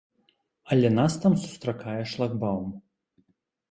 Але 0.75 0.89
нас 0.99 1.19
там 1.27 1.37
сустракае 1.43 1.97
шлагбаум. 2.17 2.77